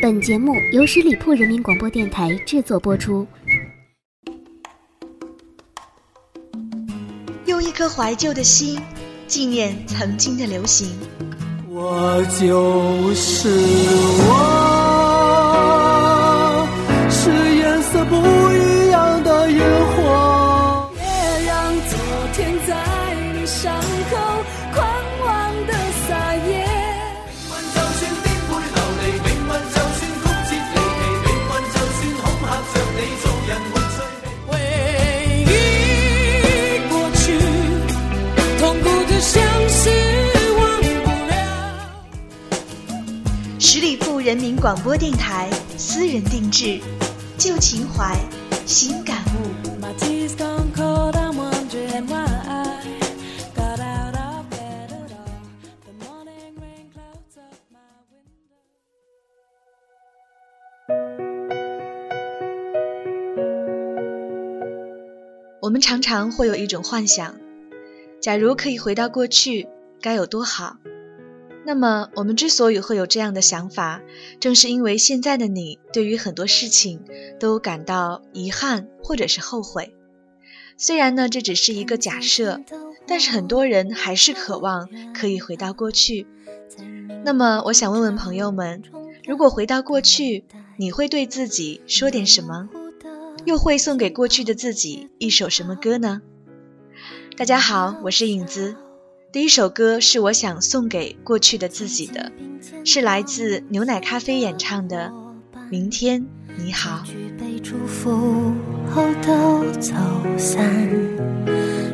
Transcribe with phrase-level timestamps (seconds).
[0.00, 3.26] 本节目由十里铺人民广播电台制作播出。
[7.46, 8.80] 用一颗怀旧的心，
[9.26, 10.88] 纪念曾经的流行。
[11.68, 13.48] 我就是
[14.28, 14.69] 我，
[43.80, 45.48] 十里铺人民广播电台
[45.78, 46.78] 私人定制，
[47.38, 48.14] 旧情怀，
[48.66, 49.48] 新感悟。
[65.62, 67.34] 我们常常会有一种幻想：
[68.20, 69.66] 假如可以回到过去，
[70.02, 70.76] 该有多好。
[71.70, 74.02] 那么，我们之所以会有这样的想法，
[74.40, 77.04] 正是因为现在的你对于很多事情
[77.38, 79.94] 都感到遗憾或者是后悔。
[80.76, 82.60] 虽然呢，这只是一个假设，
[83.06, 86.26] 但是很多人还是渴望可以回到过去。
[87.24, 88.82] 那么，我想问问朋友们，
[89.24, 90.42] 如果回到过去，
[90.76, 92.68] 你会对自己说点什么？
[93.44, 96.20] 又会送给过去的自己一首什么歌呢？
[97.36, 98.74] 大家好，我是影子。
[99.32, 102.32] 第一首歌是我想送给过去的自己的，
[102.84, 105.12] 是来自牛奶咖啡演唱的
[105.70, 106.26] 《明天
[106.58, 107.04] 你好》。
[107.06, 108.52] 举杯祝福
[108.92, 109.94] 后都走
[110.36, 110.90] 散，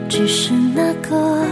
[0.08, 1.44] 只是那个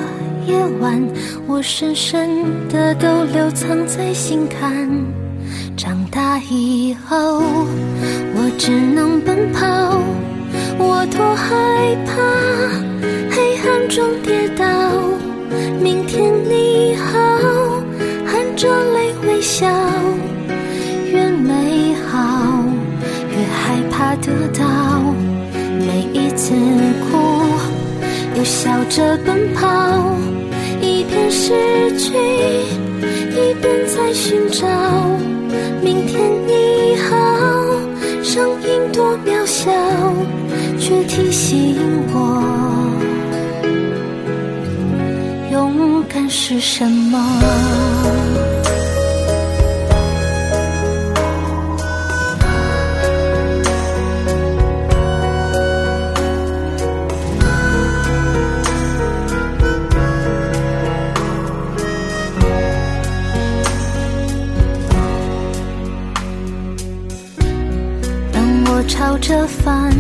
[0.46, 1.06] 夜晚，
[1.46, 4.88] 我深深的都留藏在心坎。
[5.76, 10.00] 长大以后，我只能奔跑，
[10.78, 14.64] 我多害怕黑暗中跌倒。
[15.80, 17.18] 明天你好，
[18.26, 19.66] 含着泪微笑，
[21.12, 22.64] 越美好
[23.30, 24.64] 越害怕得到。
[25.86, 26.54] 每一次
[27.10, 27.18] 哭，
[28.36, 30.16] 又笑着奔跑，
[30.80, 31.52] 一边失
[31.98, 32.14] 去，
[33.30, 34.66] 一边在寻找。
[35.82, 37.16] 明天你好，
[38.22, 39.70] 声音多渺小，
[46.46, 47.18] 是什么？
[68.30, 69.90] 当我朝着反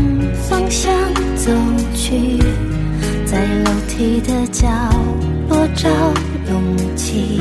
[0.46, 0.92] 方向
[1.36, 1.50] 走
[1.96, 2.38] 去，
[3.34, 4.68] 在楼梯的角
[5.48, 5.90] 落找
[6.48, 7.40] 勇气，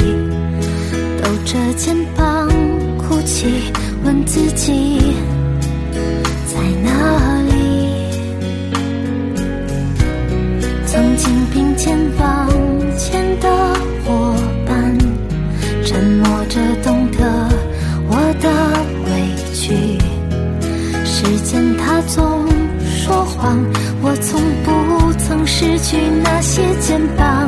[1.22, 2.50] 抖着肩膀
[2.98, 3.72] 哭泣，
[4.04, 5.14] 问自己
[6.48, 7.52] 在哪里？
[10.88, 11.96] 曾经并肩
[25.64, 27.43] 失去那些肩膀。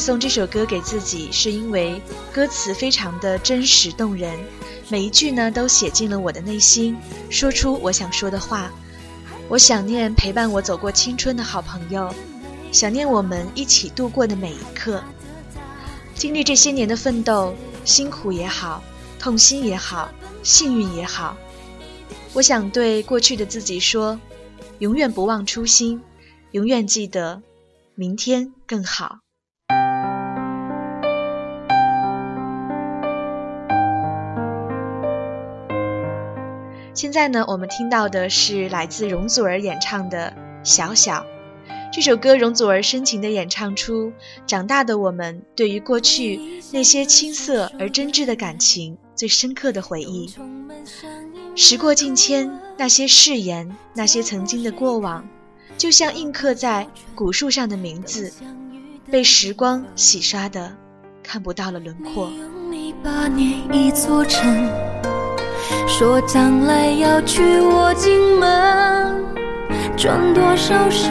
[0.00, 2.00] 送这首歌给自己，是因为
[2.32, 4.36] 歌词非常的真实动人，
[4.88, 6.96] 每一句呢都写进了我的内心，
[7.28, 8.72] 说出我想说的话。
[9.48, 12.14] 我想念陪伴我走过青春的好朋友，
[12.72, 15.02] 想念我们一起度过的每一刻。
[16.14, 17.54] 经历这些年的奋斗，
[17.84, 18.82] 辛苦也好，
[19.18, 20.10] 痛心也好，
[20.42, 21.36] 幸运也好，
[22.32, 24.20] 我想对过去的自己说：
[24.78, 26.00] 永远不忘初心，
[26.52, 27.42] 永远记得
[27.94, 29.18] 明天更好。
[37.00, 40.30] 现在呢，我们听到的是来自容祖儿演唱的
[40.68, 41.14] 《小小》
[41.90, 42.36] 这首歌。
[42.36, 44.12] 容祖儿深情地演唱出
[44.46, 50.30] 长大的我们对于过去那些青涩而真挚的感情最深刻的回忆。
[51.56, 55.26] 时过境迁，那些誓言，那些曾经的过往，
[55.78, 58.30] 就像印刻在古树上的名字，
[59.10, 60.76] 被时光洗刷的
[61.22, 62.28] 看不到了轮廓。
[62.28, 64.70] 用你把念一座城，
[65.86, 69.24] 说将来要娶我进门，
[69.96, 71.10] 转多少身，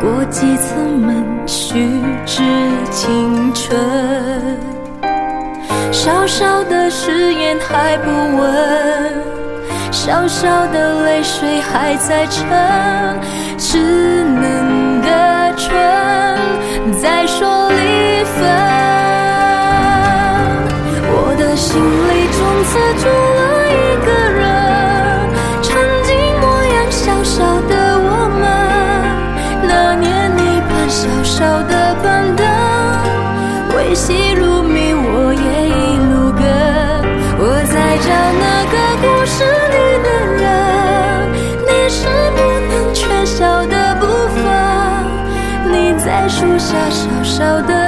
[0.00, 1.88] 过几次门，虚
[2.24, 2.42] 掷
[2.90, 3.78] 青春。
[5.92, 9.22] 小小的誓言还不稳，
[9.90, 12.46] 小小的泪水还在撑，
[13.58, 15.68] 稚嫩的唇
[17.00, 18.38] 在说离分。
[21.12, 22.70] 我的心里从此
[23.02, 23.04] 住
[47.40, 47.79] 老的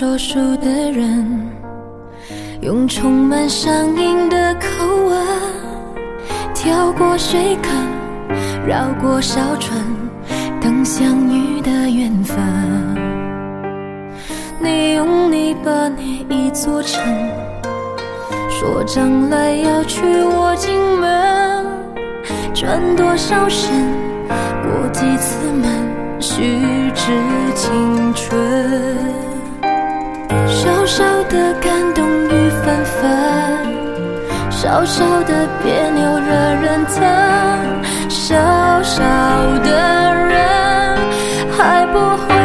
[0.00, 1.46] 说书的人，
[2.62, 5.26] 用充满乡音的口吻，
[6.54, 7.70] 跳过水坑，
[8.66, 9.78] 绕过小村，
[10.58, 12.38] 等相遇的缘分。
[14.58, 17.04] 你用泥巴捏一座城，
[18.48, 21.66] 说将来要娶我进门，
[22.54, 23.70] 转多少身，
[24.62, 25.70] 过几次门。
[26.18, 26.42] 虚
[26.94, 27.12] 掷
[27.54, 28.40] 青春，
[30.46, 33.10] 小小的感动雨纷纷，
[34.50, 36.32] 小小的别扭惹
[36.62, 37.02] 人疼，
[38.08, 38.36] 小
[38.82, 39.02] 小
[39.64, 39.70] 的
[40.28, 40.96] 人
[41.50, 42.39] 还不会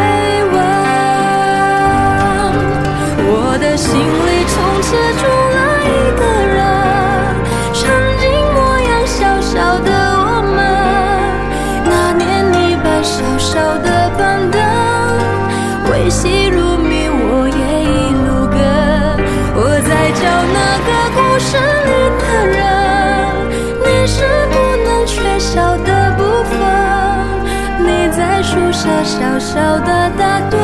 [28.36, 30.58] 在宿舍小小的打盹，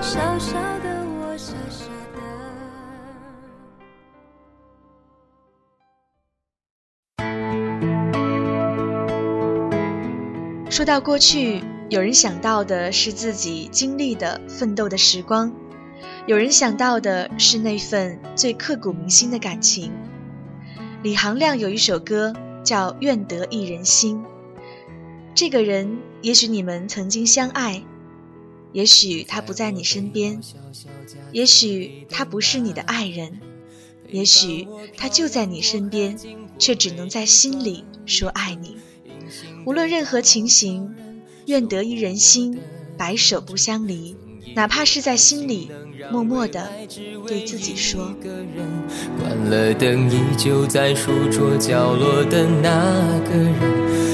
[0.00, 0.88] 小小的
[1.20, 1.84] 我傻傻
[2.14, 2.18] 的。
[10.70, 15.52] 说到过去，有人想到的是自己经历的奋斗的时光，
[16.26, 19.92] 有人想到的是那份最刻骨铭心的感情。
[21.02, 24.24] 李行亮有一首歌叫《愿得一人心》，
[25.34, 27.82] 这个人也许你们曾经相爱，
[28.72, 30.40] 也许他不在你身边，
[31.32, 33.40] 也许他不是你的爱人，
[34.08, 36.16] 也许他就在你身边，
[36.56, 38.76] 却只能在心里说爱你。
[39.66, 40.94] 无论任何情形，
[41.46, 42.60] 愿得一人心，
[42.96, 44.16] 白首不相离。
[44.54, 45.68] 哪怕是在心里
[46.12, 46.70] 默默的
[47.26, 48.14] 对自己说。
[49.18, 54.13] 关了灯，依旧在书桌角落的那个人，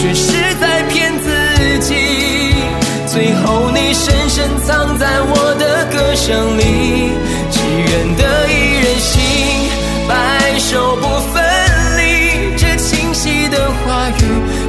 [0.00, 1.94] 却是在骗自己。
[3.06, 7.12] 最后你深深藏在我的歌声里。
[7.52, 9.20] 只愿得一人心，
[10.08, 11.02] 白首不
[11.32, 11.44] 分
[11.98, 12.56] 离。
[12.56, 14.22] 这清晰的话语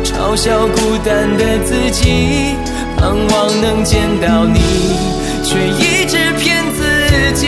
[0.04, 2.56] 嘲笑孤单的自己，
[2.98, 4.60] 盼望能见到你，
[5.46, 6.82] 却一直骗自
[7.40, 7.48] 己。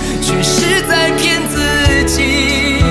[0.21, 1.57] 却是在骗自
[2.05, 2.83] 己。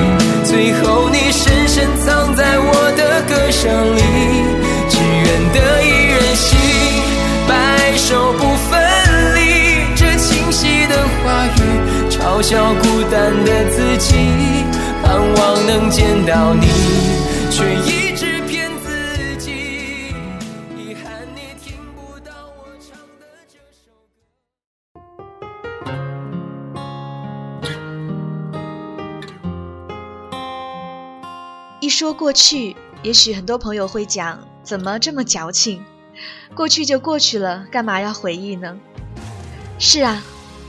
[0.45, 4.01] 最后你深深藏在我的歌声里，
[4.89, 6.59] 只愿得一人心，
[7.49, 8.81] 白首不分
[9.37, 9.39] 离。
[9.95, 11.59] 这清晰的话语，
[12.11, 14.15] 嘲笑孤单的自己，
[15.03, 16.67] 盼望能见到你，
[17.51, 17.65] 却
[31.81, 35.83] 一说过去，也许很多朋友会讲，怎么这么矫情？
[36.55, 38.79] 过去就过去了，干嘛要回忆呢？
[39.79, 40.23] 是啊，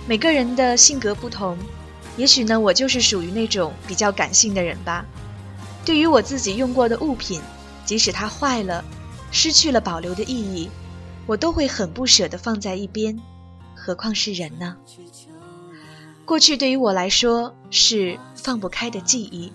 [0.08, 1.58] 每个人的性格不同，
[2.16, 5.06] 也许呢，我就是属于那种比较感性的人吧。
[5.84, 7.42] 对于我自己用过的物品，
[7.84, 8.82] 即使它坏了，
[9.32, 10.70] 失去了保留的意义，
[11.28, 13.20] 我都会很不舍得放在一边，
[13.76, 14.78] 何况是人呢？
[16.24, 19.52] 过去对于我来说是放不开的记忆。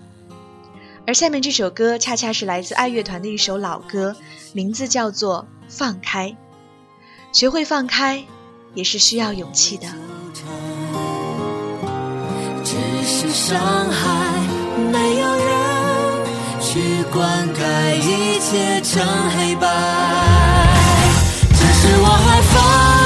[1.07, 4.13] 而下面这首歌恰恰是来自爱乐团的一首老歌，
[4.51, 6.27] 名字叫做《放开》。
[7.31, 8.21] 学会放开，
[8.73, 9.87] 也是需要勇气的。
[12.61, 13.57] 只是伤
[13.89, 14.41] 害，
[14.91, 16.25] 没有人
[16.61, 19.65] 去灌溉，一切成黑白。
[21.53, 22.96] 只是我还放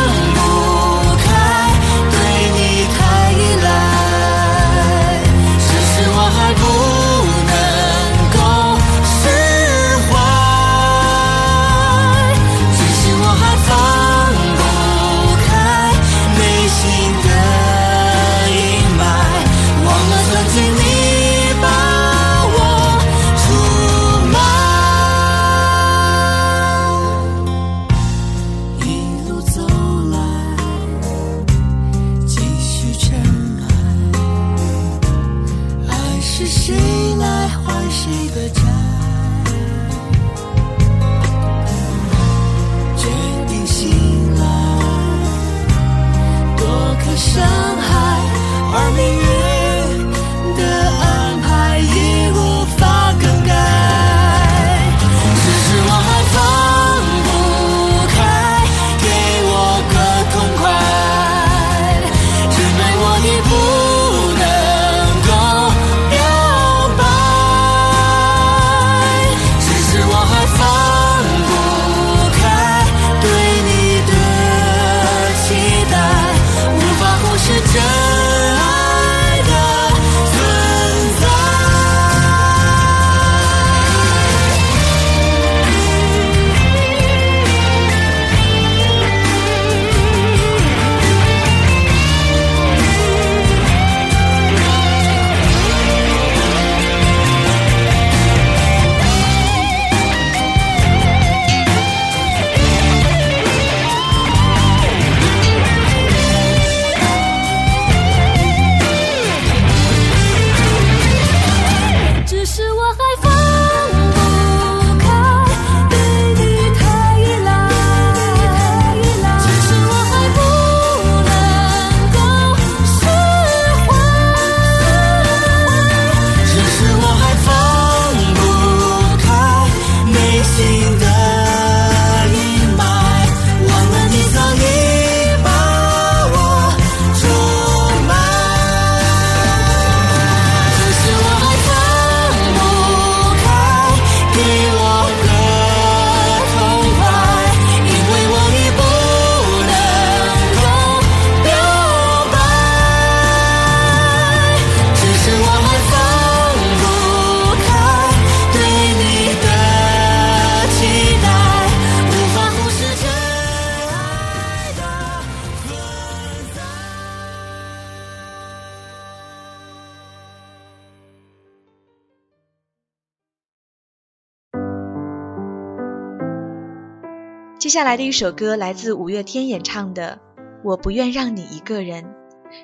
[177.62, 180.20] 接下来的一首歌来自五月天演唱的
[180.64, 182.04] 《我不愿让你一个人》。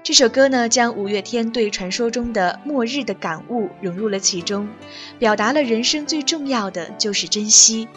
[0.01, 4.67] 这首歌呢，将五月天对传说中的末日的感悟融入了其中，
[5.19, 7.87] 表达了人生最重要的就是珍惜，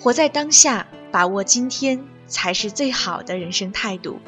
[0.00, 4.18] 活在当下，把握今天才是最好的人生态度。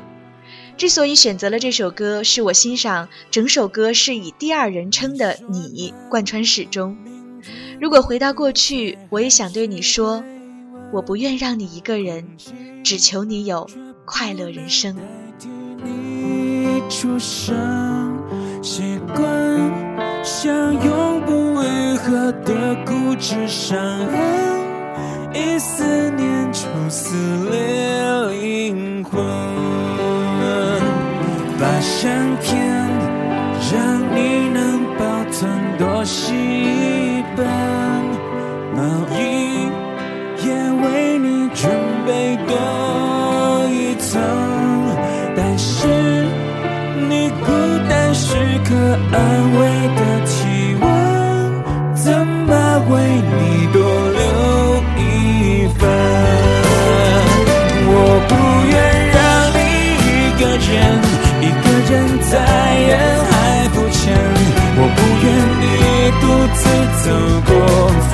[0.76, 6.96] 之所以选择了这首歌，是我欣赏整首歌是以第二人称的“你”贯穿始终。
[7.80, 10.22] 如果回到过去，我也想对你说，
[10.92, 12.36] 我不愿让你一个人，
[12.84, 13.66] 只求你有
[14.04, 14.94] 快乐人生。
[15.82, 17.56] 你出生，
[18.62, 19.24] 习惯
[20.22, 27.16] 像永不愈合的固执伤痕，一思念就撕
[67.02, 67.10] 走
[67.46, 68.11] 过。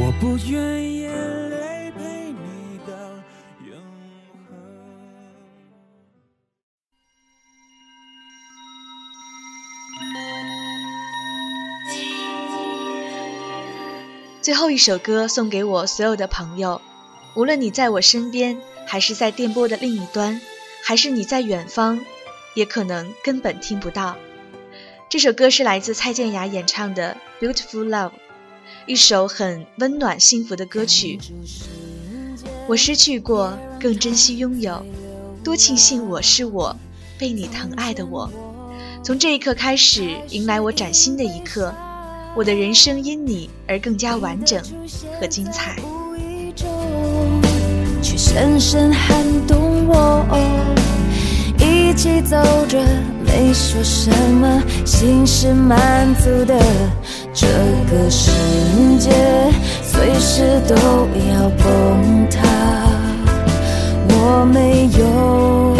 [0.00, 2.92] 我不愿眼泪陪你到
[3.66, 3.76] 永
[4.48, 4.56] 恒。
[14.40, 16.80] 最后一首歌送给我所有的朋友，
[17.34, 20.40] 无论你在我身边，还是在电波的另一端，
[20.84, 21.98] 还是你在远方，
[22.54, 24.16] 也可能根本听不到。
[25.08, 28.10] 这首歌是来自蔡健雅演唱的《Beautiful Love》，
[28.88, 31.18] 一首很温暖幸福的歌曲。
[32.66, 34.82] 我失去过，更珍惜拥有，
[35.44, 36.74] 多庆幸我是我，
[37.18, 38.30] 被你疼爱的我。
[39.02, 41.74] 从这一刻开始，迎来我崭新的一刻。
[42.34, 44.58] 我的人生因你而更加完整
[45.20, 45.76] 和精彩。
[48.02, 50.24] 却深深撼动我。
[51.58, 52.82] 一起走着，
[53.26, 56.58] 没说什么，心是满足的。
[57.32, 57.46] 这
[57.90, 58.30] 个世
[58.98, 59.10] 界
[59.82, 62.42] 随时都要崩塌，
[64.08, 65.76] 我没有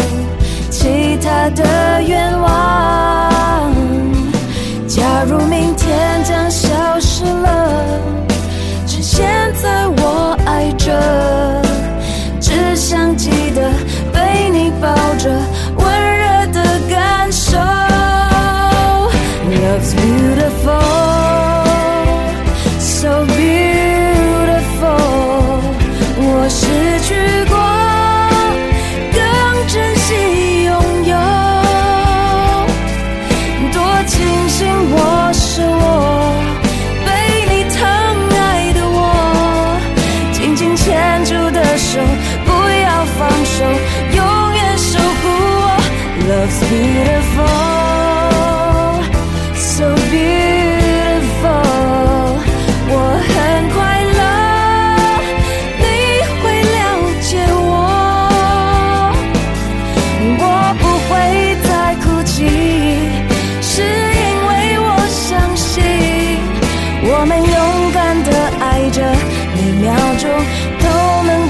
[0.70, 3.74] 其他的愿望。
[4.86, 6.68] 假如明天将消
[7.00, 7.84] 失了，
[8.86, 9.26] 趁现
[9.60, 10.92] 在我爱着，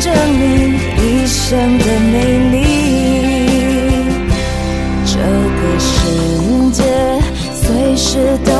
[0.00, 2.56] 证明一生的美丽。
[5.04, 6.82] 这个世界
[7.54, 8.52] 随时都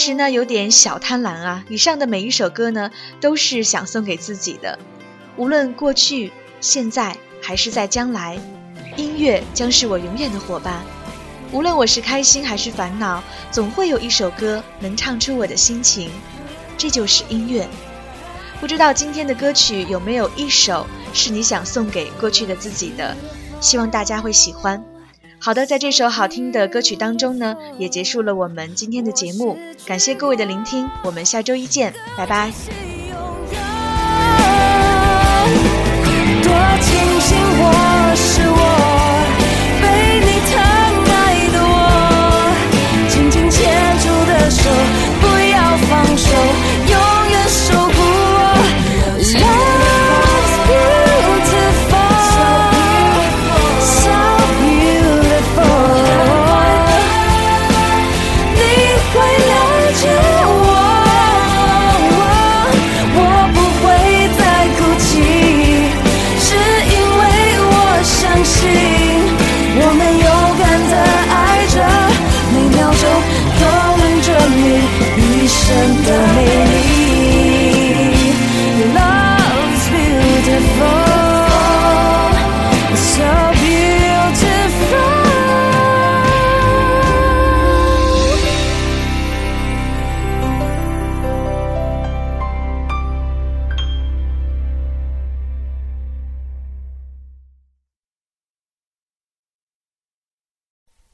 [0.00, 1.62] 其实呢，有点小贪婪啊。
[1.68, 4.78] 以上的每一首歌呢，都是想送给自己的。
[5.36, 8.40] 无论过去、现在还是在将来，
[8.96, 10.82] 音乐将是我永远的伙伴。
[11.52, 16.10] 无论我是开心还是烦恼，总会有一首歌能唱出我的心情。
[16.78, 17.68] 这就是音乐。
[18.58, 23.14] 不知道今天的歌曲有没有一首是你想送给过去的自己的？
[23.60, 24.82] 希望大家会喜欢。
[25.42, 29.56] 好的，在这首好听的歌曲当中呢，也结束了我们今天的节目。
[29.86, 32.52] 感谢各位的聆听，我们下周一见，拜拜。
[36.42, 38.56] 多庆幸我是我，
[45.88, 46.28] 放手，